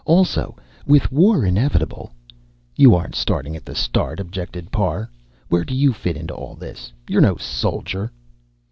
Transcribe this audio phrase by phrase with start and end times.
[0.03, 0.55] Also,
[0.87, 2.11] with war inevitable"
[2.75, 5.11] "You aren't starting at the start," objected Parr.
[5.47, 6.91] "Where do you fit into all this?
[7.07, 8.11] You're no soldier."